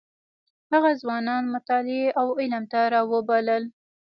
هغه 0.73 0.91
ځوانان 1.01 1.43
مطالعې 1.55 2.07
او 2.19 2.27
علم 2.39 2.63
ته 2.71 2.79
راوبلل. 2.93 3.63